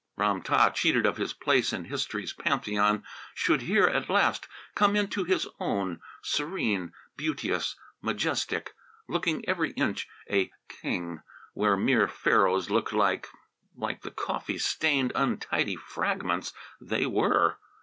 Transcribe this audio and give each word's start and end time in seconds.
Ram 0.17 0.41
tah, 0.41 0.71
cheated 0.71 1.05
of 1.05 1.17
his 1.17 1.31
place 1.31 1.71
in 1.71 1.85
history's 1.85 2.33
pantheon, 2.33 3.03
should 3.35 3.61
here 3.61 3.85
at 3.85 4.09
last 4.09 4.47
come 4.73 4.95
into 4.95 5.25
his 5.25 5.47
own; 5.59 6.01
serene, 6.23 6.91
beauteous, 7.15 7.75
majestic, 8.01 8.73
looking 9.07 9.47
every 9.47 9.73
inch 9.73 10.07
a 10.27 10.51
king, 10.67 11.21
where 11.53 11.77
mere 11.77 12.07
Pharaohs 12.07 12.71
looked 12.71 12.93
like 12.93 13.27
like 13.75 14.01
the 14.01 14.09
coffee 14.09 14.57
stained, 14.57 15.11
untidy 15.13 15.75
fragments 15.75 16.51
they 16.81 17.05
were. 17.05 17.59